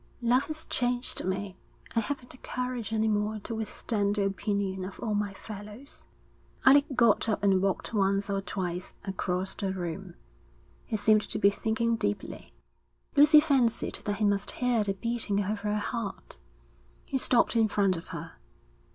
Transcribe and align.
Love 0.23 0.45
has 0.45 0.65
changed 0.65 1.23
me. 1.23 1.55
I 1.95 1.99
haven't 1.99 2.31
the 2.31 2.37
courage 2.37 2.91
any 2.91 3.07
more 3.07 3.37
to 3.41 3.53
withstand 3.53 4.15
the 4.15 4.25
opinion 4.25 4.83
of 4.83 4.99
all 4.99 5.13
my 5.13 5.31
fellows.' 5.35 6.05
Alec 6.65 6.85
got 6.95 7.29
up 7.29 7.43
and 7.43 7.61
walked 7.61 7.93
once 7.93 8.27
or 8.27 8.41
twice 8.41 8.95
across 9.05 9.53
the 9.53 9.71
room. 9.71 10.15
He 10.87 10.97
seemed 10.97 11.21
to 11.29 11.37
be 11.37 11.51
thinking 11.51 11.97
deeply. 11.97 12.51
Lucy 13.15 13.39
fancied 13.39 13.99
that 14.05 14.15
he 14.17 14.25
must 14.25 14.49
hear 14.57 14.83
the 14.83 14.95
beating 14.95 15.43
of 15.43 15.59
her 15.59 15.77
heart. 15.77 16.37
He 17.05 17.19
stopped 17.19 17.55
in 17.55 17.67
front 17.67 17.95
of 17.95 18.07
her. 18.07 18.39